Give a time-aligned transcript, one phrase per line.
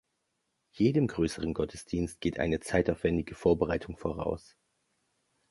[0.71, 4.57] Jedem größeren Gottesdienst geht eine zeitaufwendige Vorbereitung voraus.